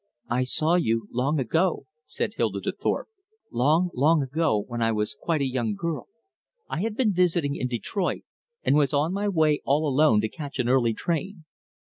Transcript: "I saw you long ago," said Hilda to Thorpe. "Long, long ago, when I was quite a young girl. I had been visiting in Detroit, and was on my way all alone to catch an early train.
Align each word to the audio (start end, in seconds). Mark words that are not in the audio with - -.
"I 0.31 0.45
saw 0.45 0.77
you 0.77 1.07
long 1.11 1.39
ago," 1.39 1.85
said 2.07 2.33
Hilda 2.33 2.59
to 2.61 2.71
Thorpe. 2.71 3.09
"Long, 3.51 3.91
long 3.93 4.23
ago, 4.23 4.63
when 4.67 4.81
I 4.81 4.91
was 4.91 5.15
quite 5.21 5.41
a 5.41 5.45
young 5.47 5.75
girl. 5.75 6.07
I 6.67 6.81
had 6.81 6.97
been 6.97 7.13
visiting 7.13 7.55
in 7.55 7.67
Detroit, 7.67 8.23
and 8.63 8.75
was 8.75 8.95
on 8.95 9.13
my 9.13 9.29
way 9.29 9.61
all 9.63 9.87
alone 9.87 10.19
to 10.21 10.27
catch 10.27 10.57
an 10.57 10.67
early 10.69 10.95
train. 10.95 11.45